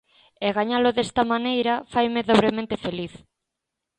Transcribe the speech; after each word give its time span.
E 0.45 0.47
gañalo 0.57 0.89
desta 0.97 1.23
maneira 1.33 1.73
faime 1.93 2.21
dobremente 2.29 2.75
feliz. 2.85 3.13